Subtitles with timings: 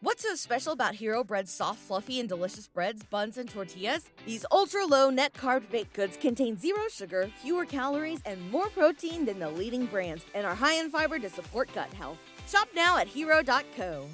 [0.00, 4.08] What's so special about Hero Bread's soft, fluffy, and delicious breads, buns, and tortillas?
[4.24, 9.24] These ultra low net carb baked goods contain zero sugar, fewer calories, and more protein
[9.24, 12.16] than the leading brands, and are high in fiber to support gut health.
[12.46, 14.06] Shop now at hero.co.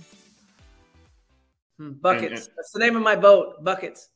[1.76, 2.48] Hmm, buckets.
[2.56, 3.62] That's the name of my boat.
[3.62, 4.08] Buckets.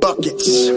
[0.00, 0.70] Buckets.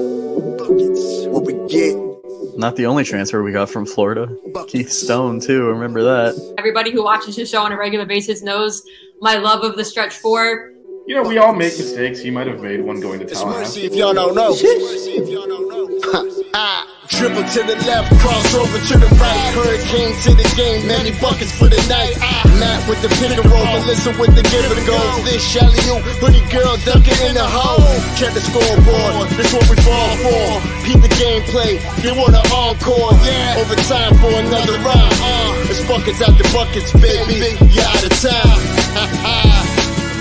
[0.58, 1.28] Buckets.
[1.28, 2.15] What we get.
[2.56, 4.36] Not the only transfer we got from Florida.
[4.68, 5.66] Keith Stone, too.
[5.66, 6.56] Remember that.
[6.58, 8.84] Everybody who watches his show on a regular basis knows
[9.22, 10.72] my love of the stretch four.
[11.08, 12.20] You know, we all make mistakes.
[12.20, 13.60] He might have made one going to Tallahassee.
[13.60, 14.50] Mercy if y'all don't know.
[14.50, 16.86] Mercy if y'all don't know.
[17.16, 19.40] ah, dribble to the left, cross over to the right.
[19.56, 22.16] Hurricane to the game, many buckets for the night.
[22.20, 25.00] Ah, Matt with the pick and roll, Melissa with the give it a go.
[25.24, 27.84] This Shelly, you pretty girl dunking in the hole.
[28.20, 30.46] Check the scoreboard, this what we fall for.
[30.84, 33.16] Peep the gameplay, they want an encore.
[33.24, 35.16] Yeah, overtime for another round.
[35.24, 37.56] Uh, it's buckets after buckets, baby.
[37.72, 38.60] You out of time.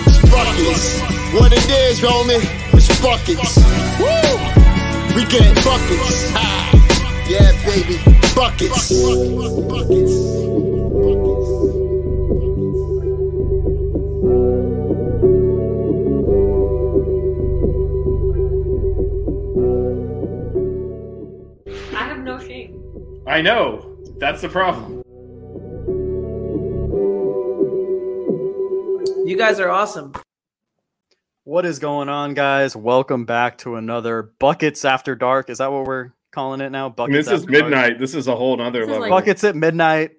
[0.06, 1.02] it's buckets.
[1.34, 2.38] What it is, homie,
[2.72, 3.58] it's buckets.
[3.98, 4.38] Woo!
[5.14, 6.30] We get buckets.
[6.34, 6.63] Ah,
[7.28, 7.98] yeah, baby,
[8.34, 8.92] buckets.
[21.94, 23.22] I have no shame.
[23.26, 23.96] I know.
[24.18, 25.02] That's the problem.
[29.26, 30.12] You guys are awesome.
[31.44, 32.76] What is going on, guys?
[32.76, 35.48] Welcome back to another Buckets After Dark.
[35.48, 36.92] Is that what we're calling it now?
[36.98, 37.64] I mean, this is After Dark?
[37.70, 37.98] midnight.
[37.98, 39.02] This is a whole nother This level.
[39.02, 40.12] like- Buckets at midnight.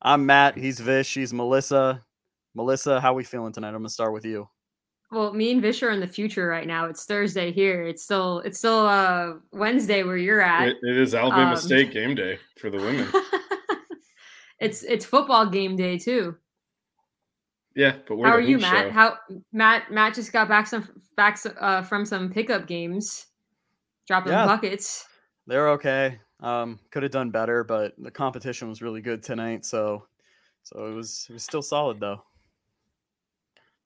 [0.00, 0.56] I'm Matt.
[0.56, 1.08] He's Vish.
[1.08, 2.04] She's Melissa.
[2.54, 3.68] Melissa, how we feeling tonight?
[3.68, 4.48] I'm gonna start with you.
[5.12, 6.86] Well, me and Vish are in the future right now.
[6.86, 7.82] It's Thursday here.
[7.82, 10.68] It's still it's still uh Wednesday where you're at.
[10.68, 13.08] It, it is Alabama Um, State game day for the women.
[14.60, 16.36] it's it's football game day too.
[17.76, 18.86] Yeah, but we're How the are you, Matt?
[18.86, 18.90] show.
[18.90, 19.18] How
[19.52, 23.26] Matt Matt just got back some back uh, from some pickup games,
[24.08, 24.46] dropping Yeah.
[24.46, 25.06] buckets.
[25.46, 26.18] They're okay.
[26.40, 29.64] Um, could have done better, but the competition was really good tonight.
[29.64, 30.06] So,
[30.62, 32.22] so it was it was still solid though.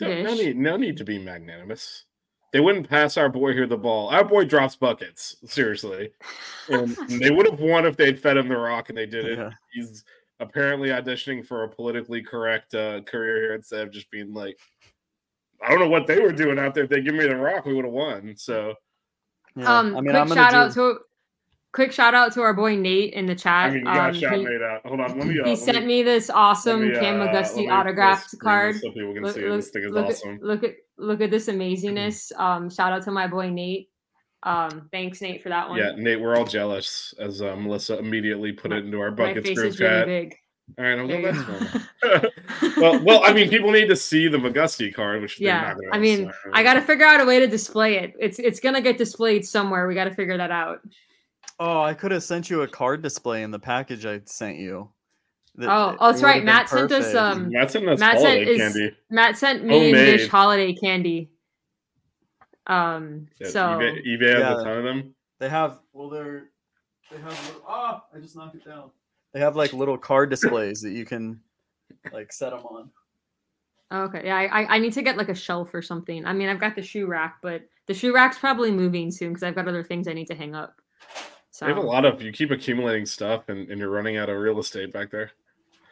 [0.00, 2.04] No, no need, no need to be magnanimous.
[2.52, 4.08] They wouldn't pass our boy here the ball.
[4.10, 6.10] Our boy drops buckets, seriously.
[6.68, 9.38] And they would have won if they'd fed him the rock, and they didn't.
[9.38, 9.50] Yeah.
[9.72, 10.04] He's
[10.40, 14.58] apparently auditioning for a politically correct uh, career here instead of just being like,
[15.62, 16.84] I don't know what they were doing out there.
[16.84, 18.34] If they give me the rock, we would have won.
[18.36, 18.74] So,
[19.56, 20.98] Yeah, um, I mean, quick I'm gonna shout do- out to
[21.74, 23.66] quick shout out to our boy Nate in the chat.
[23.66, 24.86] I mean, you got Um, shout he, Nate out.
[24.86, 25.18] Hold on.
[25.18, 27.68] Let me, uh, he let sent me, me this awesome me, Cam uh, let Augusti
[27.68, 28.76] autographed card.
[28.76, 29.48] So people can Look, see it.
[29.48, 30.34] look- This thing is look awesome.
[30.36, 32.32] At, look at look at this amazingness.
[32.38, 33.90] Um, shout out to my boy Nate.
[34.44, 35.78] Um, thanks Nate for that one.
[35.78, 39.48] Yeah, Nate, we're all jealous as uh, Melissa immediately put it into our my buckets
[39.48, 40.06] face group is really chat.
[40.06, 40.34] big.
[40.78, 41.34] All right, I'm There going
[42.00, 42.28] back go.
[42.80, 45.88] well, well, I mean, people need to see the Magusti card, which yeah, not gonna
[45.92, 48.14] I mean, so- I got to figure out a way to display it.
[48.20, 49.86] It's it's gonna get displayed somewhere.
[49.88, 50.80] We got to figure that out.
[51.60, 54.90] Oh, I could have sent you a card display in the package I sent you.
[55.56, 56.42] That- Oh, it oh, that's right.
[56.44, 57.16] Matt sent us perfect.
[57.16, 57.50] um.
[57.52, 58.96] That's in this Matt sent holiday is- candy.
[59.10, 61.30] Matt sent me and Vish holiday candy.
[62.66, 63.28] Um.
[63.40, 64.60] Yeah, So eBay, eBay has Yeah.
[64.60, 65.14] a ton of them.
[65.38, 66.44] They have well, they're
[67.10, 68.90] they have little, ah, I just knocked it down.
[69.32, 71.40] They have like little card displays that you can
[72.12, 72.90] like set them on.
[73.92, 76.24] okay, yeah, I I- I need to get like a shelf or something.
[76.26, 79.42] I mean, I've got the shoe rack, but the shoe rack's probably moving soon because
[79.42, 80.80] I've got other things I need to hang up.
[81.54, 82.20] So They have a lot of.
[82.20, 85.30] You keep accumulating stuff, and, and you're running out of real estate back there.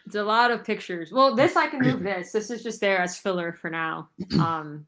[0.04, 1.12] It's a lot of pictures.
[1.12, 2.32] Well, this I can move this.
[2.32, 4.08] This is just there as filler for now.
[4.40, 4.84] Um,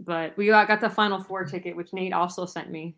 [0.00, 2.94] but we got, got the Final Four ticket, which Nate also sent me.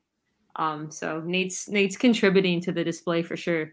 [0.56, 3.72] Um, so Nate's Nate's contributing to the display for sure.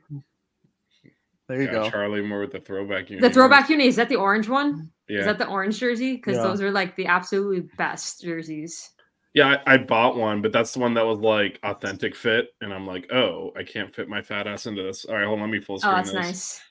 [1.48, 1.90] There you Got go.
[1.90, 3.22] Charlie Moore with the throwback uni.
[3.24, 4.92] The throwback uni is that the orange one?
[5.10, 5.22] Yeah.
[5.22, 6.16] Is that the orange jersey?
[6.16, 6.44] Because Yeah.
[6.44, 8.92] those are like the absolutely best jerseys.
[9.36, 12.74] Yeah, I, I bought one, but that's the one that was like authentic fit, and
[12.74, 15.04] I'm like, oh, I can't fit my fat ass into this.
[15.04, 15.94] All right, hold on, let me full screen.
[15.94, 16.38] Oh, screen that's this.
[16.38, 16.62] nice.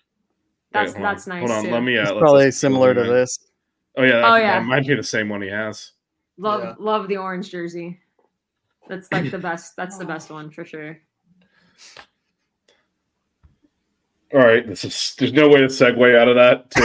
[0.72, 1.32] That's hold that's on.
[1.34, 1.40] nice.
[1.40, 1.70] Hold on, too.
[1.72, 1.98] let me.
[1.98, 3.38] Uh, It's probably similar to hold this.
[3.98, 4.60] Oh yeah, that, Oh, that yeah.
[4.60, 5.92] might be the same one he has.
[6.38, 6.74] Love Yeah.
[6.78, 8.00] love the orange jersey.
[8.88, 9.76] That's like the best.
[9.76, 10.96] That's the best one for sure.
[14.34, 16.80] All right, this is there's no way to segue out of that to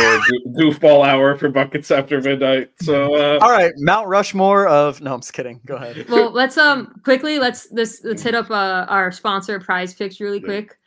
[0.55, 2.69] go- goofball hour for buckets after midnight.
[2.83, 5.59] So uh, All right, Mount Rushmore of no, I'm just kidding.
[5.65, 6.07] Go ahead.
[6.09, 10.39] Well, let's um quickly let's this let's hit up uh, our sponsor Prize Picks really
[10.39, 10.77] quick.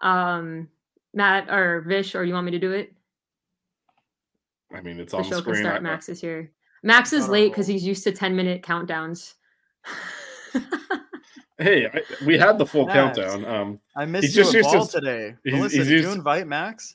[0.00, 0.68] Um,
[1.14, 2.92] Matt or Vish, or you want me to do it?
[4.72, 5.64] I mean, it's The on the show can screen.
[5.64, 5.76] start.
[5.78, 6.52] I- Max is here.
[6.84, 9.34] Max is late because he's used to ten minute countdowns.
[11.58, 13.18] hey, I, we had the full Max.
[13.18, 13.44] countdown.
[13.44, 15.34] Um, I missed just you a used to ball today.
[15.44, 16.94] he's- Melissa, he's did you invite Max?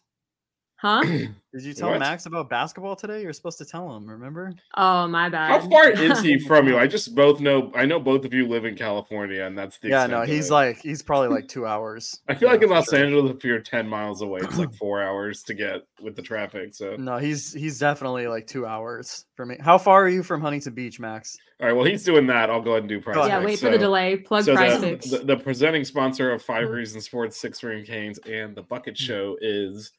[0.84, 1.02] Huh?
[1.54, 2.00] Did you tell What?
[2.00, 3.22] Max about basketball today?
[3.22, 4.08] You're supposed to tell him.
[4.08, 4.54] Remember?
[4.76, 5.50] Oh my bad.
[5.62, 6.78] how far is he from you?
[6.80, 7.72] I just both know.
[7.76, 10.50] I know both of you live in California, and that's the Yeah, extent no, he's
[10.50, 10.54] it.
[10.54, 12.20] like he's probably like two hours.
[12.28, 13.00] I feel Yeah, like in Los sure.
[13.00, 16.74] Angeles, if you're 10 miles away, it's like four hours to get with the traffic.
[16.74, 19.58] So, No, he's he's definitely like two hours for me.
[19.62, 21.38] How far are you from Huntington Beach, Max?
[21.62, 22.50] all right, well, he's doing that.
[22.50, 23.16] I'll go ahead and do price.
[23.28, 23.46] yeah, Picks.
[23.46, 24.18] wait for the delay.
[24.18, 26.68] Plug so Prize the, the, the presenting sponsor of Five.
[26.70, 29.04] Reasons Sports, Six Ring Canes, and the Bucket Hmm.
[29.06, 29.92] Show is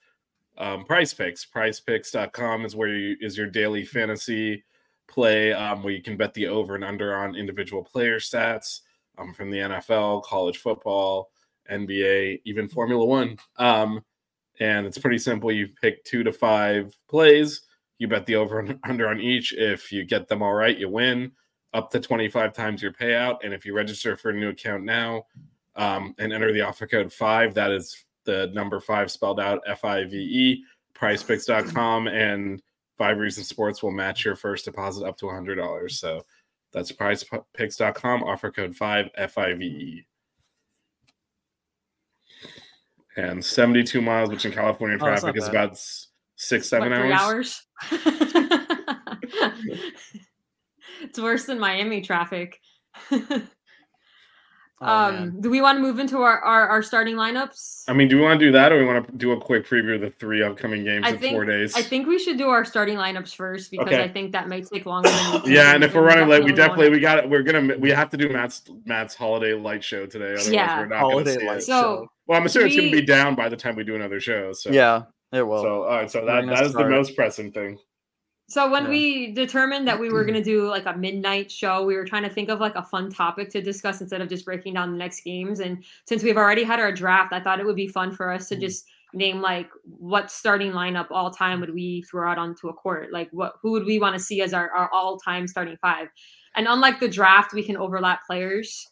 [0.59, 1.45] um, Price Picks.
[1.45, 4.65] PrizePicks.com is where you is your daily fantasy
[5.09, 8.81] play, um, where you can bet the over and under on individual player stats
[9.19, 11.31] um, from the NFL, college football,
[11.71, 13.39] NBA, even Formula One.
[13.57, 14.05] Um,
[14.61, 15.51] and it's pretty simple.
[15.51, 17.63] You pick two to five plays.
[17.99, 19.53] You bet the over and under on each.
[19.53, 21.33] If you get them all right, you win
[21.73, 23.39] up to 25 times your payout.
[23.43, 25.25] And if you register for a new account now
[25.75, 29.85] um, and enter the offer code five, that is the number five spelled out F
[29.85, 30.65] I V E,
[30.99, 32.63] prizepicks.com, and
[32.97, 35.91] Five Reasons Sports will match your first deposit up to $100.
[35.91, 36.23] So
[36.73, 40.07] that's prizepicks.com, offer code five F I V E.
[43.17, 45.79] And 72 miles, which in California Oh, traffic is about
[46.37, 47.63] six, seven What, hours.
[47.91, 47.91] hours?
[51.03, 52.59] it's worse than Miami traffic.
[54.81, 55.41] Oh, um, man.
[55.41, 57.85] do we want to move into our, our, our starting lineups?
[57.87, 59.67] I mean, do we want to do that, or we want to do a quick
[59.67, 61.75] preview of the three upcoming games I in think four days?
[61.77, 64.03] I think we should do our starting lineups first because Okay.
[64.03, 65.09] I think that may take longer.
[65.09, 68.11] Than yeah, and if we're running late, we definitely we got We're gonna we have
[68.11, 70.33] to do Matt's Matt's holiday light show today.
[70.33, 70.81] Otherwise, Yeah.
[70.81, 71.63] we're not Holiday gonna see light it.
[71.63, 74.53] So Well, I'm assuming it's gonna be down by the time we do another show.
[74.53, 75.63] So yeah, it will.
[75.63, 77.79] So all right, so that gonna that is the most pressing thing.
[78.47, 78.91] So when Yeah.
[78.91, 82.25] we determined that we were going to do like a midnight show, we were trying
[82.25, 84.99] to think of like a fun topic to discuss instead of just breaking down the
[84.99, 85.61] next games.
[85.61, 88.49] And since we've already had our draft, I thought it would be fun for us
[88.51, 88.61] to Mhm.
[88.61, 93.13] just name like what starting lineup all time would we throw out onto a court?
[93.13, 96.09] Like what who would we want to see as our, our all time starting five?
[96.57, 98.87] And unlike the draft, we can overlap players.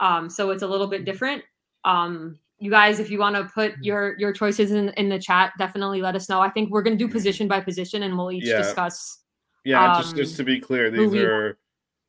[0.00, 1.44] Um, so it's a little bit different.
[1.84, 5.52] Um, you guys, if you want to put your your choices in, in the chat,
[5.58, 6.40] definitely let us know.
[6.40, 8.58] I think we're gonna do position by position and we'll each Yeah.
[8.58, 9.20] discuss
[9.64, 11.58] Yeah, just Um, just to be clear, these we- are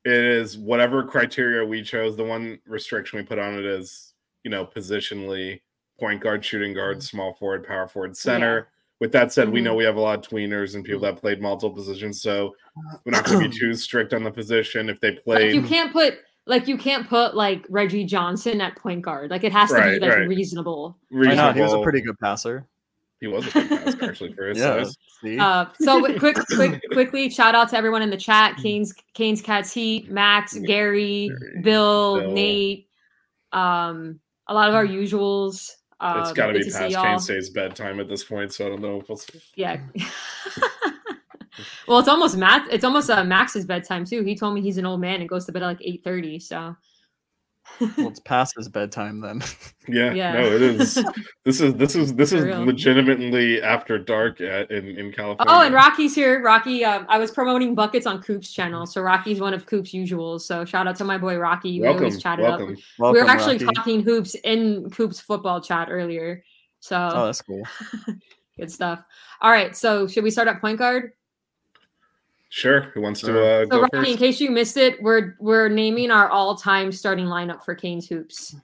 [0.06, 2.16] it is whatever criteria we chose.
[2.16, 4.14] The one restriction we put on it is
[4.44, 5.62] you know positionally
[6.00, 8.70] point guard, shooting guard, small forward, power forward, center.
[9.02, 9.64] With that said, we Mhm.
[9.64, 12.56] know we have a lot of tweeners and people that played multiple positions, so
[13.06, 14.90] we're not going to be too strict on the position.
[14.90, 19.02] If they played, you can't put like you can't put like Reggie Johnson at point
[19.04, 19.30] guard.
[19.30, 20.28] Like it has to Right, be like right.
[20.28, 20.98] reasonable.
[21.10, 21.56] Why not?
[21.56, 22.68] He was a pretty good passer.
[23.22, 24.84] He was a good passer actually for his Yeah.
[24.84, 24.98] size.
[25.22, 25.38] See?
[25.38, 28.58] Uh, so quick, quick, quickly, shout out to everyone in the chat.
[28.58, 32.32] Canes, Canes, Cats, Heat, Max, Gary, Gary, Bill, Bill.
[32.32, 32.88] Nate,
[33.52, 35.72] um, a lot of our usuals.
[36.00, 37.04] Uh, it's got to be past y'all.
[37.04, 39.40] Kane State's bedtime at this point, so I don't know if we'll see.
[39.56, 39.82] Yeah.
[41.88, 42.68] well, it's almost Matt.
[42.72, 44.24] It's almost uh, Max's bedtime too.
[44.24, 46.40] He told me he's an old man and goes to bed at like eight thirty.
[46.40, 46.76] So
[47.80, 49.42] well, it's past his bedtime then.
[49.88, 50.34] Yeah, Yeah.
[50.34, 51.04] no, it is.
[51.46, 55.52] This is this is this is legitimately after dark at, in in California.
[55.52, 56.44] Oh, and Rocky's here.
[56.44, 60.42] Rocky, um, I was promoting buckets on Coop's channel, so Rocky's one of Coop's usuals.
[60.42, 61.82] So shout out to my boy Rocky.
[61.82, 62.74] We always chat it welcome.
[62.74, 62.78] up.
[63.00, 63.76] Welcome, we were actually Rocky.
[63.76, 66.44] talking hoops in Coop's football chat earlier.
[66.82, 67.64] So Oh, that's cool.
[68.60, 69.02] good stuff.
[69.42, 71.14] All right, so should we start at point guard?
[72.50, 73.62] Sure, who wants to Sure.
[73.62, 77.26] uh, So go Rocky, in case you missed it, we're we're naming our all-time starting
[77.28, 78.56] lineup for Canes hoops.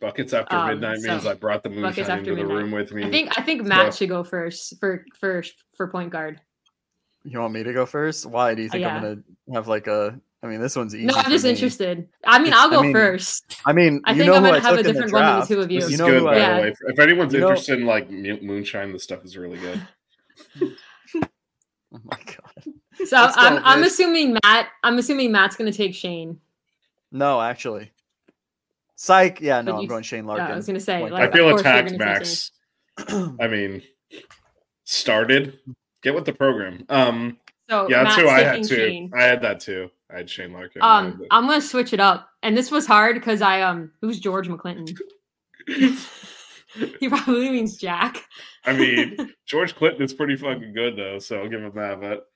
[0.00, 2.92] Buckets after um, midnight means so, I brought the moonshine after into the room with
[2.92, 3.04] me.
[3.04, 5.44] I think I think Matt So- should go first for for
[5.76, 6.40] for point guard.
[7.22, 8.26] You want me to go first?
[8.26, 8.96] Why do you think yeah.
[8.96, 9.22] I'm gonna
[9.54, 11.06] have like a I mean, this one's easy.
[11.06, 11.50] No, I'm just me.
[11.50, 12.06] interested.
[12.26, 13.60] I mean, It's- I'll go I mean, first.
[13.64, 15.40] I mean, I think know I'm gonna have a took in the different one than
[15.40, 15.80] the two of you.
[15.80, 16.56] This You know good, who by Yeah.
[16.56, 16.68] the way.
[16.68, 19.80] If, if anyone's You know- interested in like moonshine, this stuff is really good.
[21.96, 22.23] Oh my god.
[23.06, 23.92] So Let's I'm I'm Vish.
[23.92, 24.68] assuming Matt.
[24.82, 26.40] I'm assuming Matt's gonna take Shane.
[27.12, 27.90] No, actually.
[28.96, 29.40] Psych.
[29.40, 30.52] Yeah, no, But I'm going Shane Yeah, Larkin.
[30.52, 31.02] I was gonna say.
[31.02, 32.50] Like, Like, I feel of course you're attacked, Max.
[33.40, 33.82] I mean,
[34.84, 35.58] started.
[36.02, 36.84] Get with the program.
[36.88, 38.74] Um, So yeah, that's Matt's who I had taking too.
[38.76, 39.10] Shane.
[39.16, 39.90] I had that too.
[40.10, 40.82] I had Shane Larkin.
[40.82, 44.48] Um, I'm gonna switch it up, and this was hard because I um, who's George
[44.48, 44.96] McClinton?
[47.00, 48.22] he probably means Jack.
[48.64, 52.00] I mean, George Clinton is pretty fucking good though, so I'll give him that.
[52.00, 52.26] But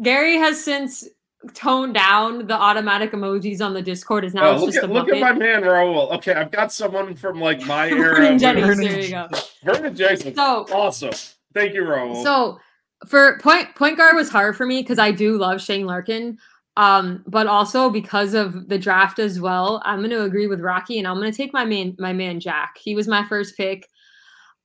[0.00, 1.08] Gary has since
[1.54, 4.24] toned down the automatic emojis on the Discord.
[4.24, 6.12] Is now oh, it's look just at a look at my man Raul.
[6.16, 8.16] Okay, I've got someone from like my era.
[8.16, 9.28] Vernon of- Jennings, Vernon there you go.
[9.64, 10.34] Vernon Jason.
[10.34, 11.12] So awesome.
[11.54, 12.22] Thank you, Raul.
[12.22, 12.58] So
[13.06, 16.38] for point point guard was hard for me because I do love Shane Larkin.
[16.76, 21.06] Um, but also because of the draft as well, I'm gonna agree with Rocky and
[21.06, 22.78] I'm gonna take my man my man Jack.
[22.82, 23.88] He was my first pick.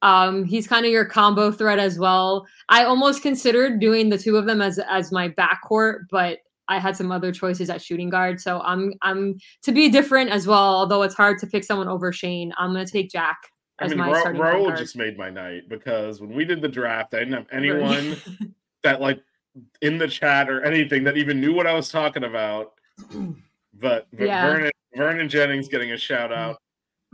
[0.01, 2.45] Um, he's kind of your combo threat as well.
[2.69, 6.95] I almost considered doing the two of them as as my backcourt, but I had
[6.95, 8.39] some other choices at shooting guard.
[8.39, 12.11] So I'm I'm to be different as well, although it's hard to pick someone over
[12.11, 12.53] Shane.
[12.57, 13.37] I'm gonna take Jack
[13.79, 16.67] I as mean, my Ra- Raul just made my night because when we did the
[16.67, 18.17] draft, I didn't have anyone
[18.83, 19.21] that like
[19.81, 22.73] in the chat or anything that even knew what I was talking about.
[23.73, 24.45] But, but Yeah.
[24.45, 26.61] Vernon Vernon Jennings getting a shout out.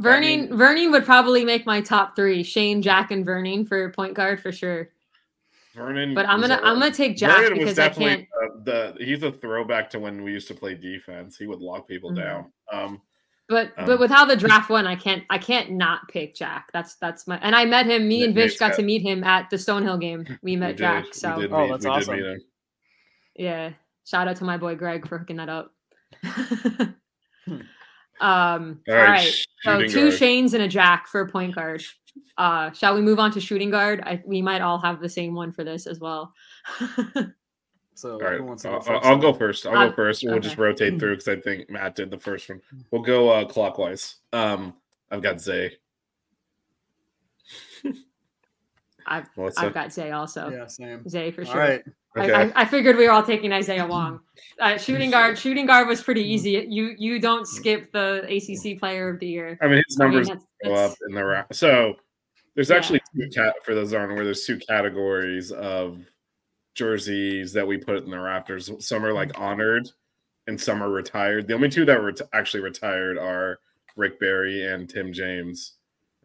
[0.04, 2.44] Vernon mean- Vernon would probably make my top three.
[2.44, 4.90] Shane, Jack, and Vernon for point guard for sure.
[5.76, 8.28] Vernon, But I'm gonna a- I'm gonna take Jack Vernon was because I can't.
[8.44, 11.36] uh, the he's a throwback to when we used to play defense.
[11.38, 12.16] He would lock people Mhm.
[12.18, 12.52] down.
[12.72, 13.02] Um,
[13.50, 16.70] But um, but with how the draft went, I can't I can't not pick Jack.
[16.74, 18.08] That's that's my and I met him.
[18.08, 20.26] Me and Vish got got- to meet him at the Stonehill game.
[20.44, 21.06] We we met did- Jack.
[21.06, 22.40] we So Oh, meet- that's awesome.
[23.36, 23.72] yeah,
[24.06, 25.74] shout out to my boy Greg for hooking that up.
[28.22, 28.82] Um.
[28.88, 29.46] All all right, right.
[29.64, 30.20] So two guard.
[30.20, 31.84] Shanes and a Jack for point guard.
[32.38, 34.02] Uh, shall we move on to shooting guard?
[34.06, 36.34] I, we might all have the same one for this as well.
[37.96, 39.06] So All right, wants to I'll, go first?
[39.06, 39.66] I'll go first.
[39.68, 40.24] I'll Uh, go first.
[40.26, 42.62] We'll just rotate through because I think Matt did the first one.
[42.92, 44.16] We'll go uh, clockwise.
[44.34, 44.74] Um,
[45.12, 45.78] I've got Zay.
[49.06, 49.28] I've
[49.58, 50.50] I've got Zay also.
[50.50, 51.08] Yeah, same.
[51.08, 51.56] Zay for sure.
[51.56, 51.84] right.
[52.16, 52.34] I, Okay.
[52.34, 54.20] I, I figured we were all taking Isaiah Wong.
[54.60, 56.32] Uh, shooting guard, shooting guard was pretty mm-hmm.
[56.32, 56.68] easy.
[56.70, 57.56] You you don't mm-hmm.
[57.56, 58.80] skip the ACC mm-hmm.
[58.80, 59.58] Player of the Year.
[59.62, 61.96] I mean, his I mean, numbers that's- go up in the ra- so.
[62.56, 62.76] There's Yeah.
[62.76, 64.26] actually two cat for those aren't aware.
[64.26, 66.06] There's two categories of
[66.76, 68.70] jerseys that we put in the rafters.
[68.86, 69.90] Some are like honored,
[70.48, 71.48] and some are retired.
[71.48, 73.60] The only two that were ret- actually retired are
[73.96, 75.74] Rick Barry and Tim James,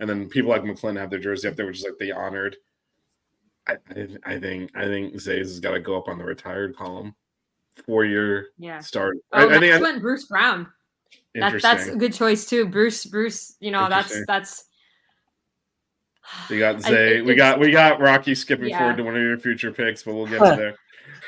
[0.01, 2.57] and then people like McClinton have their jersey up there, which is like the honored.
[3.69, 6.77] I, I, I think I think Zay's has got to go up on the retired
[6.77, 7.15] column.
[7.87, 8.81] Four year Yeah.
[8.81, 9.19] start.
[9.33, 10.67] Oh, I, I next think I- Bruce Brown.
[11.35, 12.67] That, that's a good choice too.
[12.67, 14.65] Bruce Bruce, you know that's that's
[16.51, 17.19] We got Zay.
[17.19, 18.79] it- we got we got Rocky skipping Yeah.
[18.79, 20.75] forward to one of your future picks, but we'll get to there.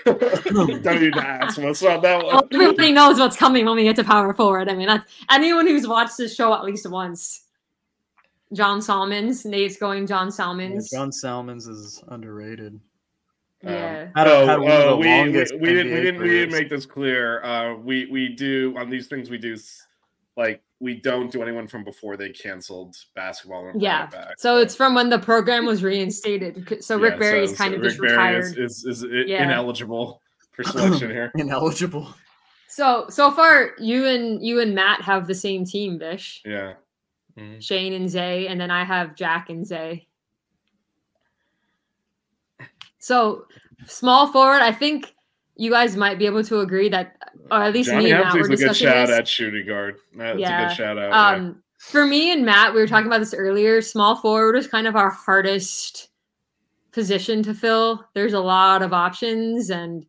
[0.83, 1.59] Don't even ask.
[1.59, 2.49] What's on that Well, one?
[2.53, 4.69] everybody knows what's coming when we get to power forward.
[4.69, 7.45] I mean, that's anyone who's watched this show at least once.
[8.53, 10.91] John Salmons, Nate's going John Yeah, Salmons.
[10.91, 12.81] John Salmons is underrated.
[13.63, 14.09] yeah.
[14.17, 16.53] Had a- Oh, had one of uh, we, we, we didn't we didn't we didn't
[16.53, 17.43] make this clear.
[17.45, 19.57] Uh, we we do on these things we do
[20.37, 23.71] like we don't do anyone from before they canceled basketball.
[23.77, 24.07] Yeah.
[24.07, 24.35] back.
[24.39, 26.83] So it's from when the program was reinstated.
[26.83, 28.45] So Rick Yeah, Barry so- is kind so of Rick just Barry retired.
[28.59, 29.43] Is, is, is i- Yeah.
[29.45, 31.31] ineligible for selection here.
[31.37, 32.15] Ineligible.
[32.69, 36.41] So so far, you and you and Matt have the same team, Bish.
[36.47, 36.75] Yeah.
[37.41, 37.63] Mhm.
[37.63, 40.07] Shane and Zay, and then I have Jack and Zay.
[42.99, 43.47] So
[43.87, 45.15] small forward, I think
[45.57, 47.17] you guys might be able to agree that,
[47.51, 49.19] or at least Johnny me and Matt were a good discussing shout this.
[49.19, 49.97] at shooting guard.
[50.15, 50.69] That's a Yeah.
[50.69, 51.11] good shout out.
[51.11, 51.29] yeah.
[51.47, 53.81] Um, for me and Matt, we were talking about this earlier.
[53.81, 56.11] Small forward is kind of our hardest
[56.93, 58.05] position to fill.
[58.15, 60.05] There's a lot of options, and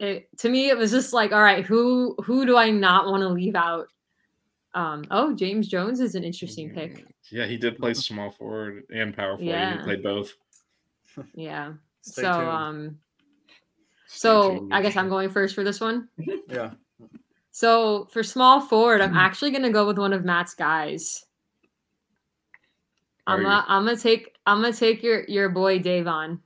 [0.00, 3.22] it, to me, it was just like, all right, who who do I not want
[3.22, 3.86] to leave out?
[4.74, 7.04] Um, oh, James Jones is an interesting pick.
[7.30, 9.44] Yeah, he did play small forward and power forward.
[9.46, 9.78] Yeah.
[9.78, 10.32] He played both.
[11.34, 11.72] Yeah.
[12.02, 12.48] Stay so tuned.
[12.48, 12.98] um,
[14.06, 14.74] Stay so tuned.
[14.74, 16.08] I guess I'm going first for this one.
[16.48, 16.70] yeah.
[17.50, 19.14] So for small forward, Mm-hmm.
[19.14, 21.24] I'm actually gonna go with one of Matt's guys.
[23.26, 26.40] Are I'm gonna, I'm gonna take I'm gonna take your your boy Davon.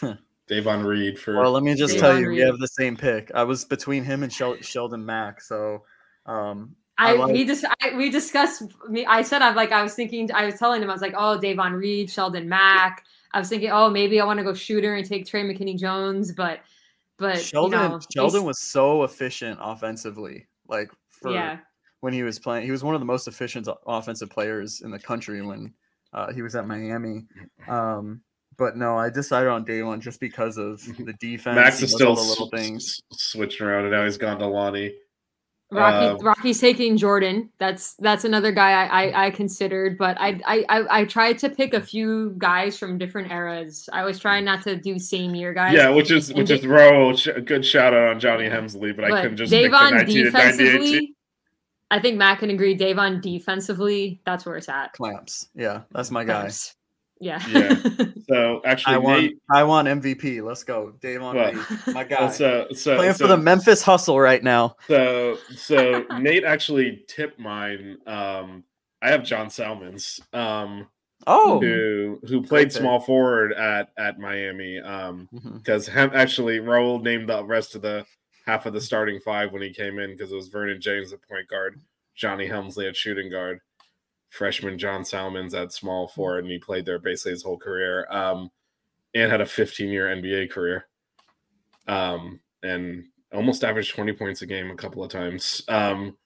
[0.48, 3.30] Davon Reed for Well, let me just Davon tell you, we have the same pick.
[3.34, 5.40] I was between him and Shel- Sheldon Mack.
[5.42, 5.84] So,
[6.26, 9.06] um, I, I like- we just I, we discussed me.
[9.06, 11.38] I said I'm like I was thinking I was telling him I was like oh
[11.40, 13.04] Davon Reed, Sheldon Mack.
[13.34, 16.32] I was thinking, oh, maybe I want to go shooter and take Trey McKinney Jones,
[16.32, 16.60] but
[17.18, 20.46] but Sheldon you know, Sheldon was so efficient offensively.
[20.68, 21.58] Like for yeah.
[22.00, 24.98] when he was playing, he was one of the most efficient offensive players in the
[24.98, 25.72] country when
[26.12, 27.24] uh, he was at Miami.
[27.68, 28.20] Um,
[28.58, 31.56] but no, I decided on day one just because of the defense.
[31.56, 33.02] Max is still other little s- things.
[33.12, 34.94] s- switching around, and now he's gone to Lonnie.
[35.72, 37.50] Rocky Um, Rocky's taking Jordan.
[37.58, 41.48] That's that's another guy I, I I considered, but I, I I I tried to
[41.48, 43.88] pick a few guys from different eras.
[43.92, 45.74] I was trying not to do same year guys.
[45.74, 47.14] Yeah, which is And which is throw
[47.44, 50.32] good shout out on Johnny Hemsley, but, I couldn't just pick the Davon 19 and
[50.32, 50.58] 98 team.
[50.60, 51.14] defensively,
[51.90, 52.74] I think Matt can agree.
[52.74, 54.92] Davon defensively, that's where it's at.
[54.92, 55.48] Clamps.
[55.54, 56.40] Yeah, that's my guy.
[56.40, 56.76] Clamps.
[57.22, 57.42] Yeah.
[57.48, 57.76] Yeah.
[58.28, 60.42] So actually, I want Nate, I want MVP.
[60.42, 60.92] Let's go.
[61.00, 62.30] Davon Well, Lee, my guy.
[62.30, 64.76] so so Playing so, for the Memphis Hustle right now.
[64.86, 67.98] so so Nate actually tipped mine.
[68.06, 68.64] Um,
[69.02, 70.20] I have John Salmons.
[70.32, 70.88] Um,
[71.26, 72.80] Oh, who who played pick.
[72.80, 74.80] small forward at at Miami.
[74.80, 78.04] Um, because Hem actually Raul named the rest of the
[78.46, 81.22] half of the starting five when he came in because it was Vernon James at
[81.28, 81.80] point guard,
[82.16, 83.60] Johnny Hemsley at shooting guard,
[84.32, 88.06] freshman John Salmons at small forward, and he played there basically his whole career.
[88.10, 88.50] Um,
[89.14, 90.86] and had a 15 year NBA career.
[91.86, 95.62] Um, and almost averaged 20 points a game a couple of times.
[95.68, 96.16] Um,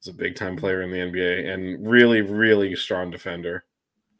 [0.00, 3.64] was a big time player in the NBA and really, really strong defender.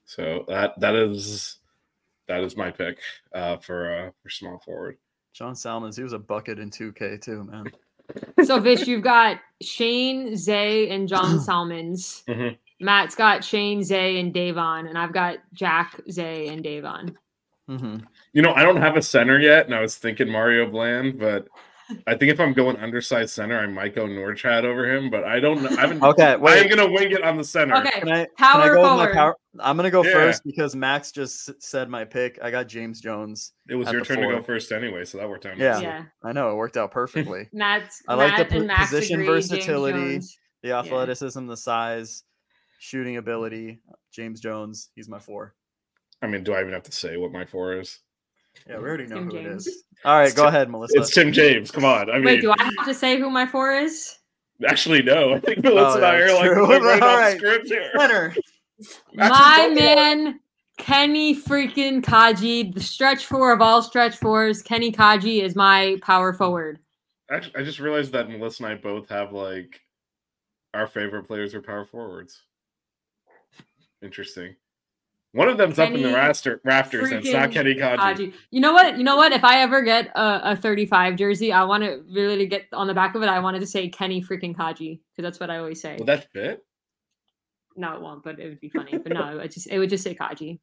[0.04, 1.58] So that that is
[2.26, 2.98] that is my pick
[3.34, 4.98] uh, for uh, for small forward.
[5.32, 5.96] John Salmons.
[5.96, 7.72] He was a bucket in 2K too, man.
[8.44, 12.24] so Vish, you've got Shane, Zay, and John Salmons.
[12.28, 12.58] Mhm.
[12.82, 17.16] Matt's got Shane, Zay, and Davon, and I've got Jack, Zay, and Davon.
[17.68, 17.96] hmm
[18.32, 21.46] You know, I don't have a center yet, and I was thinking Mario Bland, but
[22.06, 25.10] I think if I'm going undersized center, I might go Norchad over him.
[25.10, 25.62] But I don't.
[25.62, 25.68] know.
[25.70, 26.02] I haven't.
[26.02, 27.76] Okay, I am gonna wing it on the center.
[27.76, 29.12] Okay, Can I, power can I go forward.
[29.12, 29.36] Power?
[29.60, 30.12] I'm gonna go Yeah.
[30.12, 32.38] first because Max just said my pick.
[32.42, 33.52] I got James Jones.
[33.68, 35.58] It was your the turn to go first anyway, so that worked out.
[35.58, 35.80] Yeah.
[35.80, 36.04] yeah.
[36.22, 37.48] I know it worked out perfectly.
[37.52, 40.20] Matt's I like the Matt and po- Max position agree, versatility.
[40.62, 42.22] The athleticism, the size,
[42.82, 43.80] shooting ability.
[44.12, 44.90] James Jones.
[44.96, 45.54] He's my four.
[46.20, 48.00] I mean, do I even have to say what my four is?
[48.68, 49.66] Yeah, we already know Tim who it James.
[49.68, 49.84] is.
[50.04, 50.98] All right, It's go Tim- ahead, Melissa.
[50.98, 51.70] It's Tim James.
[51.70, 52.10] Come on.
[52.10, 54.18] I mean, Wait, do I have to say who my four is?
[54.68, 55.32] actually no.
[55.34, 56.68] I think oh, Melissa and I yeah, are like true.
[56.68, 57.38] like right All off right.
[57.38, 57.90] script here.
[57.94, 58.34] Winner.
[59.14, 60.40] my man,
[60.76, 64.60] Kenny freaking Kadji, the stretch four of all stretch fours.
[64.60, 66.80] Kenny Kadji is my power forward.
[67.30, 69.80] Actually, I just realized that Melissa and I both have like
[70.74, 72.42] our favorite players are power forwards.
[74.02, 74.56] Interesting.
[75.34, 77.96] One of them's up in the Kenny raster, rafters, and it's not Kenny Kadji.
[77.96, 78.34] Kadji.
[78.50, 78.98] You know what?
[78.98, 79.32] You know what?
[79.32, 82.86] If I ever get a, a 35 jersey, I want to really to get on
[82.86, 83.30] the back of it.
[83.30, 85.96] I wanted to say Kenny freaking Kadji because that's what I always say.
[85.98, 86.62] Will that fit?
[87.76, 88.98] no, it won't, but it would be funny.
[88.98, 90.58] But no, it just it would just say Kadji.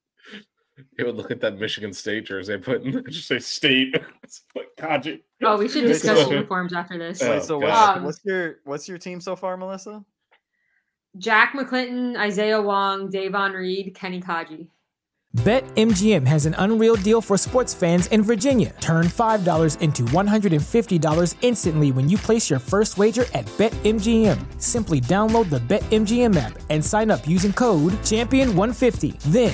[0.97, 3.95] It would look at that Michigan State jersey I put in just say state.
[4.23, 5.21] It's like Kadji.
[5.41, 7.21] Oh, we should discuss uniforms after this.
[7.23, 10.05] Oh, Wait, so what's, Um, what's your what's your team so far, Melissa?
[11.17, 14.67] Jack McClinton, Isaiah Wong, Davon Reed, Kenny Kadji.
[15.37, 18.75] BetMGM has an unreal deal for sports fans in Virginia.
[18.79, 24.59] Turn $5 into $150 instantly when you place your first wager at BetMGM.
[24.59, 29.19] Simply download the BetMGM app and sign up using code Champion150.
[29.19, 29.53] Then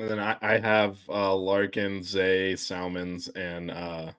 [0.00, 4.12] And then I, I have uh, Larkin, Zay, Salmons, and uh,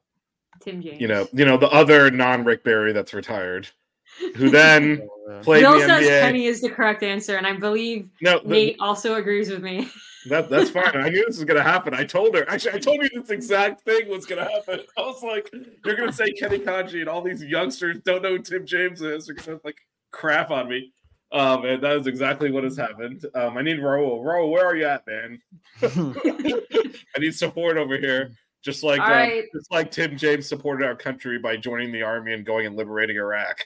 [0.60, 1.02] Tim James.
[1.02, 3.68] you know, you know the other non Rick Barry that's retired,
[4.36, 5.08] who then
[5.42, 6.22] played Bill the says NBA.
[6.22, 9.90] Kenny is the correct answer, and I believe No, the- Nate also agrees with me.
[10.30, 10.96] That that's fine.
[10.96, 11.96] I knew this was gonna happen.
[11.96, 12.48] I told her.
[12.48, 14.82] Actually, I told you this exact thing was gonna happen.
[14.96, 15.52] I was like,
[15.84, 19.26] "You're gonna say Kenny Kadji, and all these youngsters don't know who Tim James is.
[19.26, 19.78] They're gonna like
[20.12, 20.94] crap on me."
[21.32, 23.26] Um, and that is exactly what has happened.
[23.36, 24.22] Um, I need Raul.
[24.24, 25.42] Raul, where are you at, man?
[25.82, 28.32] I need support over here.
[28.62, 29.46] Just like All um, right.
[29.54, 33.16] just like Tim James supported our country by joining the army and going and liberating
[33.18, 33.66] Iraq.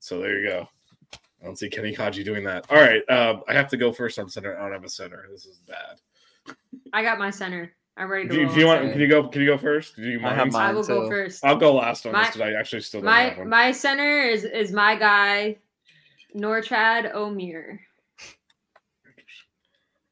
[0.00, 0.68] So there you go.
[1.14, 2.66] I don't see Kenny Kadji doing that.
[2.70, 4.58] All right, um, I have to go first on center.
[4.58, 5.26] I don't have a center.
[5.30, 6.54] This is bad.
[6.92, 7.72] I got my center.
[7.96, 8.80] I'm ready to Do you, roll do you want?
[8.80, 8.92] center.
[8.92, 9.28] Can you go?
[9.28, 9.96] Can you go first?
[9.96, 10.56] Do you I have mind?
[10.56, 11.44] I mine will go first.
[11.44, 13.48] I'll go last on My- this because I actually still don't my have one.
[13.48, 15.56] my center is is my guy,
[16.34, 17.78] Norchad Omier.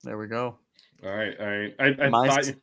[0.03, 0.59] There we go.
[1.03, 1.75] All right, all right.
[1.79, 2.55] I, I My thought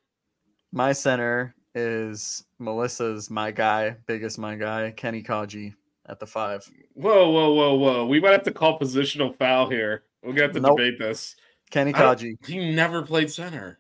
[0.72, 5.74] My center is Melissa's my guy, biggest my guy, Kenny Kadji
[6.08, 6.70] at the five.
[6.94, 8.06] whoa, whoa, whoa, whoa.
[8.06, 10.04] We might have to call positional foul here.
[10.24, 10.78] We're gonna have to Nope.
[10.78, 11.36] debate this.
[11.72, 12.46] Kenny I Kadji.
[12.46, 13.80] He never played center.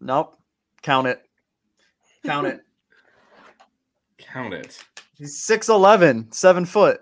[0.00, 0.36] Nope.
[0.82, 1.22] Count it.
[2.24, 2.60] Count it.
[4.18, 4.82] Count it.
[5.16, 7.00] He's 6'11, seven foot.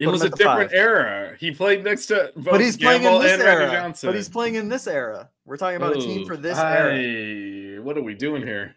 [0.00, 0.72] It was a different five.
[0.72, 1.36] era.
[1.38, 3.70] He played next to both But he's playing in this and Randy era.
[3.72, 4.08] Johnson.
[4.08, 5.28] But he's playing in this era.
[5.44, 7.82] We're talking about a team for this era.
[7.82, 8.74] What are we doing here?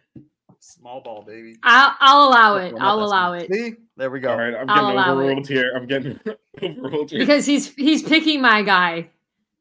[0.60, 1.56] Small ball, baby.
[1.62, 2.74] I'll I'll allow it.
[2.80, 3.74] I'll allow it See?
[3.96, 4.30] There we go.
[4.32, 5.22] All right, I'm I'll getting allow it.
[5.24, 5.72] overruled here.
[5.76, 6.18] I'm getting
[6.62, 7.20] overruled here.
[7.20, 9.08] because he's he's picking my guy,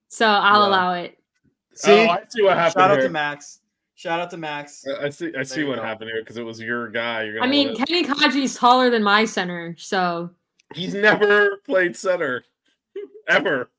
[0.08, 0.68] so I'll Yeah.
[0.68, 1.18] allow it.
[1.76, 1.92] See?
[1.92, 3.08] oh, I see what happened Shout out here.
[3.08, 3.60] to Max.
[3.96, 4.86] Shout out to Max.
[4.88, 5.32] I- I see.
[5.38, 5.84] I see you what go.
[5.84, 7.24] happened here because it was your guy.
[7.24, 10.30] You're I mean, let it- Kenny Kadji's taller than my center, so
[10.76, 12.44] he's never played center
[13.28, 13.70] ever.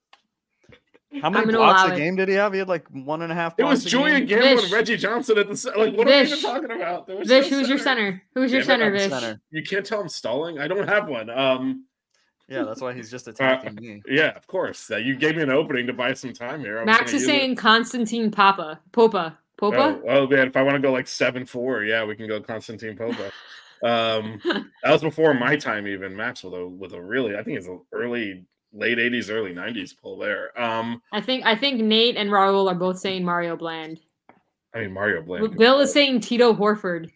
[1.23, 1.99] How many I'm blocks allow a it.
[1.99, 2.53] game did he have?
[2.53, 4.41] He had like one and a half It was Julian game.
[4.41, 4.65] Gamble Vish.
[4.65, 5.79] and Reggie Johnson at the center.
[5.79, 5.97] like.
[5.97, 7.07] What are we even talking about?
[7.07, 8.21] There was Vish, no who's your center?
[8.35, 9.11] Who's your Damn center, Vish?
[9.11, 9.41] Center.
[9.51, 10.59] You can't tell I'm stalling.
[10.59, 11.31] I don't have one.
[11.31, 11.85] Um.
[12.49, 14.03] Yeah, that's why he's just attacking me.
[14.09, 14.91] Yeah, of course.
[14.91, 16.79] Uh, you gave me an opening to buy some time here.
[16.79, 17.27] I was Max is use it.
[17.27, 18.81] saying Constantine Papa.
[18.93, 19.39] Popa.
[19.57, 20.01] Popa?
[20.05, 22.41] Oh, oh man, if I want to go like seven four, yeah, we can go
[22.41, 23.31] Constantine Popa.
[23.83, 24.41] Um,
[24.83, 27.67] that was before my time, even Max with a with a really, I think it's
[27.67, 30.59] an early late '80s, early '90s pull there.
[30.61, 34.01] Um, I think I think Nate and Raul are both saying Mario Bland.
[34.75, 35.57] I mean Mario Bland.
[35.57, 37.11] Bill is saying Tito Horford.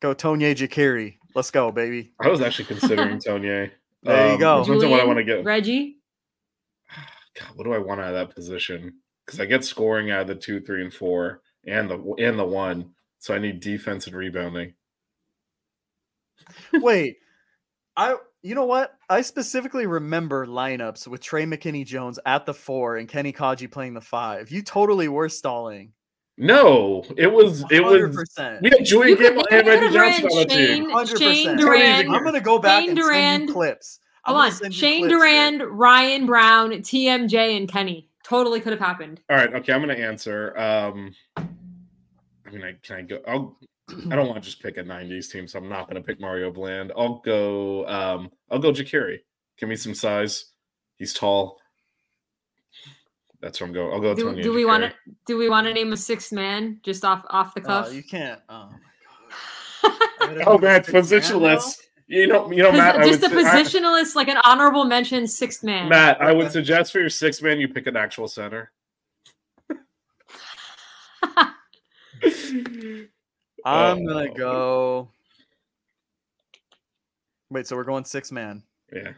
[0.00, 1.16] Go Tonye Jekiri.
[1.34, 2.12] Let's go, baby.
[2.20, 3.70] I was actually considering Tonya.
[4.02, 4.64] There you go.
[4.64, 5.44] Depends on what I want to get.
[5.44, 5.98] Reggie.
[7.38, 8.94] God, what do I want out of that position?
[9.26, 12.44] Because I get scoring out of the two, three, and four, and the and the
[12.46, 12.94] one.
[13.20, 14.74] So I need defense and rebounding.
[16.72, 17.18] Wait,
[17.96, 18.96] I you know what?
[19.10, 23.94] I specifically remember lineups with Trey McKinney Jones at the four and Kenny Kadji playing
[23.94, 24.50] the five.
[24.50, 25.92] You totally were stalling.
[26.38, 28.34] No, it was it Hundred was.
[28.62, 30.66] We had Julian You Gamble and Reggie Johnson on the team.
[30.66, 31.60] Shane- Hundred Shane percent.
[31.60, 32.10] Durant.
[32.10, 34.00] I'm gonna go back Shane and send you clips.
[34.24, 34.70] I'm Hold on.
[34.70, 35.20] Shane clips, dude.
[35.20, 38.08] Durand, Ryan Brown, TMJ, and Kenny.
[38.22, 39.20] Totally could have happened.
[39.28, 40.56] All right, okay, I'm gonna answer.
[40.56, 41.14] Um,
[42.50, 43.20] I mean, I can I go?
[43.26, 43.56] I'll.
[44.10, 46.50] I don't want to just pick a '90s team, so I'm not gonna pick Mario
[46.50, 46.92] Bland.
[46.96, 47.86] I'll go.
[47.86, 49.18] Um, I'll go Jekiri.
[49.58, 50.46] Give me some size.
[50.96, 51.58] He's tall.
[53.40, 53.92] That's where I'm going.
[53.92, 54.14] I'll go.
[54.14, 54.92] Do, Tony do we want to
[55.26, 57.94] do we want to name a sixth man just off off the Oh, cuff?
[57.94, 58.40] you can't.
[58.48, 58.68] Oh
[59.82, 60.42] my god.
[60.46, 61.78] Oh man, positionless.
[62.06, 62.96] You know, you know, Posi- Matt.
[63.00, 65.88] I just a would, I- positionalist, like an honorable mention sixth man.
[65.88, 68.72] Matt, I would suggest for your sixth man, you pick an actual center.
[73.64, 74.34] I'm gonna Oh.
[74.36, 75.08] go.
[77.50, 78.62] Wait, so we're going six man.
[78.92, 79.12] Yeah.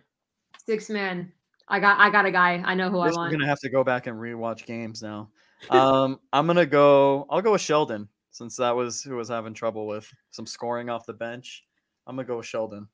[0.67, 1.33] Six man.
[1.69, 2.63] I got I got a guy.
[2.65, 3.33] I know who I Guess we're want.
[3.33, 5.31] gonna have to go back and rewatch games now.
[5.71, 7.27] Um, I'm gonna go.
[7.31, 11.07] I'll go with Sheldon since that was who was having trouble with some scoring off
[11.07, 11.65] the bench.
[12.07, 12.89] I'm gonna go with Sheldon.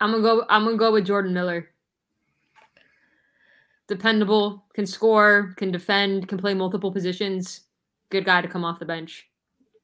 [0.00, 0.44] I'm gonna go.
[0.48, 1.68] I'm gonna go with Jordan Miller.
[3.88, 7.62] Dependable, can score, can defend, can play multiple positions.
[8.10, 9.28] Good guy to come off the bench.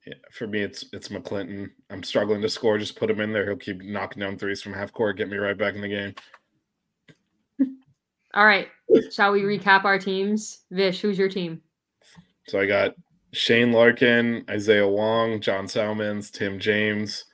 [0.07, 1.71] Yeah, for me, it's it's McClinton.
[1.91, 2.79] I'm struggling to score.
[2.79, 3.45] Just put him in there.
[3.45, 6.15] He'll keep knocking down threes from half court, get me right back in the game.
[8.35, 8.69] All right.
[9.13, 10.61] Shall we recap our teams?
[10.71, 11.61] Vish, who's your team?
[12.47, 12.95] So I got
[13.33, 17.27] Shane Larkin, Isaiah Wong, John Salmons, Tim James,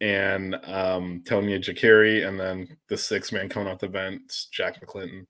[0.00, 5.26] and um, Tonye Jekiri, and then the six man coming off the bench, Jack McClinton.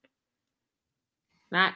[1.50, 1.74] Matt.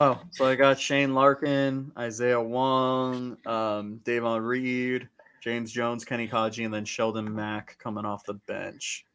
[0.00, 5.08] Oh, so I got Shane Larkin, Isaiah Wong, um, Davon Reed,
[5.40, 9.06] James Jones, Kenny Kadji, and then Sheldon Mack coming off the bench.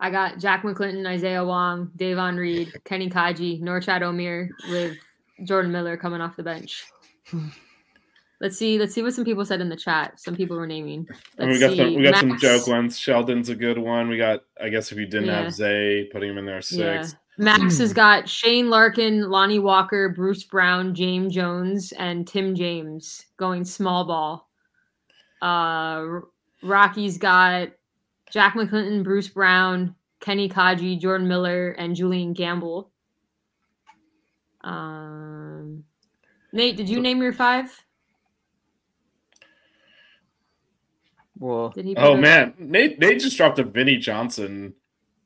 [0.00, 4.96] I got Jack McClinton, Isaiah Wong, Davon Reed, Kenny Kadji, Norchad Omier with
[5.44, 6.84] Jordan Miller coming off the bench.
[8.40, 8.78] Let's see.
[8.78, 10.18] Let's see what some people said in the chat.
[10.18, 11.06] Some people were naming.
[11.38, 11.76] We Let's got see.
[11.76, 12.98] some we got some joke ones.
[12.98, 14.08] Sheldon's a good one.
[14.08, 15.42] We got I guess if you didn't Yeah.
[15.44, 17.06] have Zay, putting him in there Yeah.
[17.36, 17.44] Six.
[17.44, 23.64] Max has got Shane Larkin, Lonnie Walker, Bruce Brown, James Jones, and Tim James going
[23.64, 24.50] small ball.
[25.40, 26.20] Uh,
[26.62, 27.70] Rocky's got
[28.30, 32.90] Jack McClinton, Bruce Brown, Kenny Kadji, Jordan Miller, and Julian Gamble.
[34.60, 35.84] Um,
[36.52, 37.84] Nate, did you name your five?
[41.38, 41.94] Well, Did he?
[41.94, 44.74] put Oh man, Nate Nate just dropped a Vinny Johnson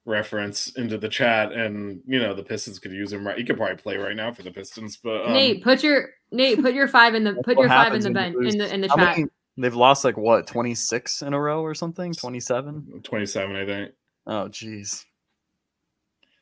[0.06, 3.36] reference into the chat, and you know the Pistons could use him right.
[3.36, 6.62] He could probably play right now for the Pistons, but um, Nate, put your Nate,
[6.62, 8.88] put your five in the put your five in the bench in the in the
[8.88, 9.16] How chat.
[9.18, 12.12] many- they've lost like what, 26 in a row or something?
[12.12, 13.00] 27?
[13.04, 13.92] twenty seven, I think.
[14.26, 15.04] Oh, jeez.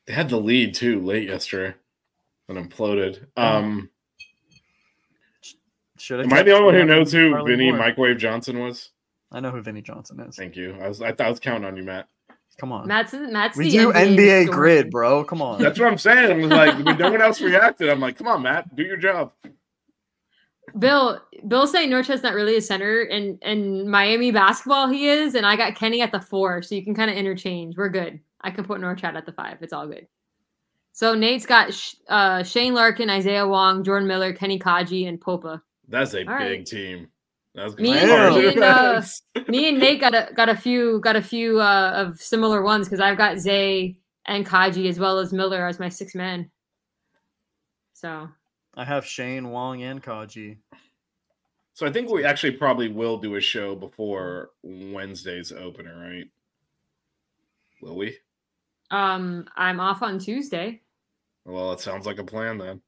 [0.05, 1.75] They had the lead too late yesterday
[2.49, 3.25] and imploded.
[3.37, 3.89] Um,
[5.97, 7.79] Should I am I the only one who knows who Harley Vinny Moore.
[7.79, 8.89] Microwave Johnson was?
[9.31, 10.35] I know who Vinny Johnson is.
[10.35, 10.75] Thank you.
[10.81, 12.07] I was I, thought I was counting on you, Matt.
[12.57, 12.87] Come on.
[12.87, 15.23] Matt's Matt's we the do NBA, NBA grid, bro.
[15.25, 15.61] Come on.
[15.61, 16.31] That's what I'm saying.
[16.31, 18.97] I was like, when no one else reacted, I'm like, come on, Matt, do your
[18.97, 19.33] job.
[20.79, 25.45] Bill, Bill saying Norchest's not really a center, and and Miami basketball he is, and
[25.45, 27.77] I got Kenny at the four, so you can kind of interchange.
[27.77, 28.19] We're good.
[28.41, 29.57] I can put Norchad at the five.
[29.61, 30.07] It's all good.
[30.91, 35.61] So Nate's got Sh- uh, Shane Larkin, Isaiah Wong, Jordan Miller, Kenny Kadji, and Popa.
[35.87, 36.49] That's a All right.
[36.49, 37.07] big team.
[37.55, 38.29] That's Me, Yeah.
[38.29, 39.01] me and, uh,
[39.47, 42.87] me and Nate got a got a few got a few uh, of similar ones
[42.87, 46.51] because I've got Zay and Kadji as well as Miller as my six men.
[47.93, 48.27] So
[48.75, 50.57] I have Shane, Wong, and Kadji.
[51.73, 56.29] So I think we actually probably will do a show before Wednesday's opener, right?
[57.81, 58.17] Will we?
[58.91, 60.81] um, I'm off on Tuesday.
[61.45, 62.81] Well, it sounds like a plan then.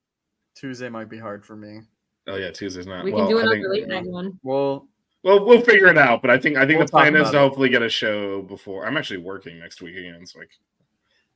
[0.56, 1.82] Tuesday might be hard for me.
[2.28, 3.04] Oh yeah, Tuesday's not.
[3.04, 4.40] We well, can do I another think- late night one.
[4.44, 4.88] Well,
[5.24, 6.22] Well, we'll figure it out.
[6.22, 7.42] But I think I think We'll the plan is about to it.
[7.42, 8.86] hopefully get a show before.
[8.86, 10.50] I'm actually working next week again, so like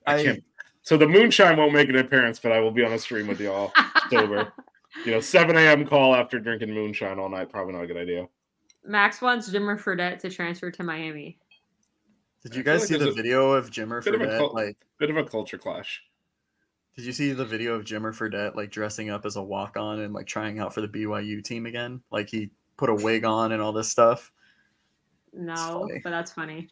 [0.05, 0.43] I, I- can't.
[0.83, 3.39] So the moonshine won't make an appearance, but I will be on a stream with
[3.39, 3.71] y'all
[4.09, 4.51] sober.
[5.05, 5.85] You know, 7 a.m.
[5.85, 7.49] call after drinking moonshine all night.
[7.51, 8.27] Probably not a good idea.
[8.83, 11.37] Max wants Jimmer Fredette to transfer to Miami.
[12.43, 14.25] did you feel guys like see the there's a video of Jimmer bit of a
[14.25, 14.37] Fredette?
[14.39, 16.01] cult- Like, Bit of a culture clash.
[16.95, 19.99] Did you see the video of Jimmer Fredette like dressing up as a walk on
[19.99, 22.01] and like trying out for the BYU team again?
[22.11, 24.31] Like he put a wig on and all this stuff.
[25.33, 26.69] No, but that's funny.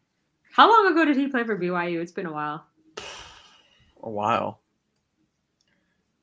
[0.51, 2.01] How long ago did he play for BYU?
[2.01, 2.65] It's been a while.
[4.01, 4.61] A while.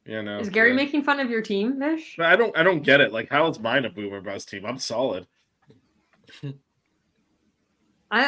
[0.04, 0.38] Yeah, no.
[0.38, 0.76] Is Gary yeah.
[0.76, 2.14] making fun of your team, Vish?
[2.16, 2.56] But I don't.
[2.56, 3.12] I don't get it.
[3.12, 4.64] Like, how is mine a boomer bust team?
[4.64, 5.26] I'm solid.
[6.42, 6.54] I,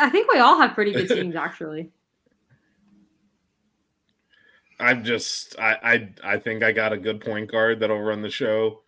[0.07, 1.91] I think we all have pretty good teams, actually.
[4.81, 5.59] I'm just.
[5.59, 5.77] I.
[5.83, 6.35] I.
[6.35, 8.83] I think I got a good point guard that'll run the show.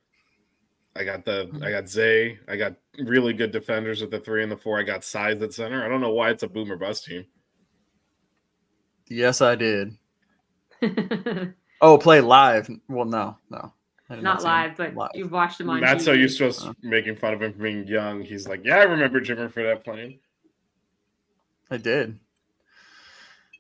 [0.97, 1.51] I got the.
[1.63, 2.39] I got Zay.
[2.49, 4.79] I got really good defenders at the three and the four.
[4.79, 5.85] I got size at center.
[5.85, 7.25] I don't know why it's a boomer bust team.
[9.09, 9.97] Yes, I did.
[11.81, 12.69] Oh, play live.
[12.89, 13.73] Well, no, no.
[14.11, 15.81] I did Not see him live, but you've watched him on.
[15.81, 16.19] Matt's so TV.
[16.21, 18.23] used to us making fun of him for being young.
[18.23, 20.19] He's like, yeah, I remember Jimmer for that playing.
[21.71, 22.19] I did.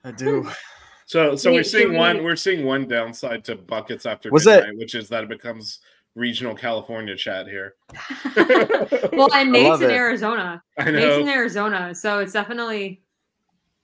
[0.04, 0.50] I do.
[1.10, 2.22] So, so We- we're seeing one.
[2.22, 5.80] We're seeing one downside to buckets after Was it- which is that it becomes
[6.14, 7.74] regional California chat here.
[9.12, 9.94] well, and Nate's in it.
[9.94, 10.62] Arizona.
[10.78, 10.92] I know.
[10.92, 11.28] Nate's in.
[11.28, 13.02] Arizona, so it's definitely,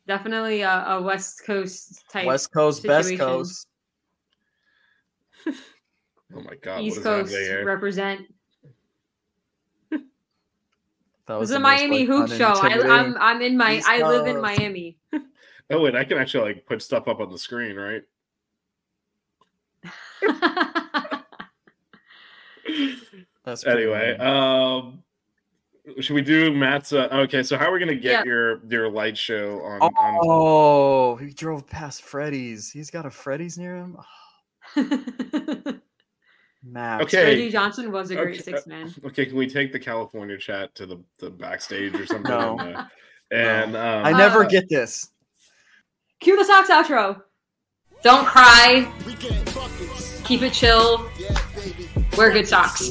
[0.07, 2.27] definitely a, a West Coast type.
[2.27, 3.27] West Coast, best situation.
[3.27, 3.67] coast.
[6.35, 7.65] Oh my god, East what is Coast here?
[7.65, 8.21] represent.
[9.91, 10.01] That
[11.41, 12.49] This is a the most, Miami like, hoop show.
[12.51, 14.97] I, unintimidating- I'm I'm in my East I live in Miami.
[15.71, 18.03] Oh wait, I can actually like put stuff up on the screen, right?
[23.45, 24.21] That's Anyway, lame.
[24.21, 25.03] um,
[26.01, 26.93] should we do Matt's?
[26.93, 28.25] Uh, okay, so how are we gonna get Yeah.
[28.25, 29.83] your your light show on?
[29.83, 32.71] on Oh, he drove past Freddy's.
[32.71, 33.97] He's got a Freddy's near him.
[36.65, 37.05] Max.
[37.05, 37.25] Okay.
[37.25, 38.93] Reggie Johnson was a great Okay, six man.
[39.05, 42.29] okay, can we take the California chat to the, the backstage or something?
[42.33, 42.59] No.
[42.59, 42.85] And, uh,
[43.31, 45.11] and um, I never Uh, get this.
[46.21, 47.23] Cue the socks outro.
[48.03, 48.91] Don't cry.
[49.07, 50.23] We get buckets.
[50.25, 51.09] Keep it chill.
[52.17, 52.91] Wear good socks.